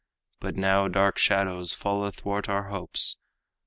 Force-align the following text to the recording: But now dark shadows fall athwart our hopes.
But 0.39 0.55
now 0.55 0.87
dark 0.87 1.19
shadows 1.19 1.75
fall 1.75 2.03
athwart 2.07 2.49
our 2.49 2.69
hopes. 2.69 3.17